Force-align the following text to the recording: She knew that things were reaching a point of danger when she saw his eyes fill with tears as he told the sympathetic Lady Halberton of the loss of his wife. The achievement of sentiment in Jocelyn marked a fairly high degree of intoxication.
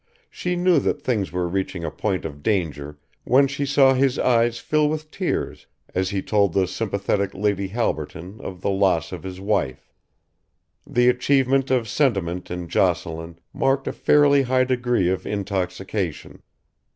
She 0.31 0.55
knew 0.55 0.79
that 0.79 1.03
things 1.03 1.31
were 1.31 1.47
reaching 1.47 1.83
a 1.83 1.91
point 1.91 2.25
of 2.25 2.41
danger 2.41 2.97
when 3.23 3.45
she 3.47 3.67
saw 3.67 3.93
his 3.93 4.17
eyes 4.17 4.57
fill 4.57 4.89
with 4.89 5.11
tears 5.11 5.67
as 5.93 6.09
he 6.09 6.23
told 6.23 6.53
the 6.53 6.65
sympathetic 6.65 7.35
Lady 7.35 7.67
Halberton 7.67 8.41
of 8.43 8.61
the 8.61 8.71
loss 8.71 9.11
of 9.11 9.21
his 9.21 9.39
wife. 9.39 9.93
The 10.87 11.07
achievement 11.07 11.69
of 11.69 11.87
sentiment 11.87 12.49
in 12.49 12.67
Jocelyn 12.67 13.37
marked 13.53 13.87
a 13.87 13.93
fairly 13.93 14.41
high 14.41 14.63
degree 14.63 15.07
of 15.11 15.27
intoxication. 15.27 16.41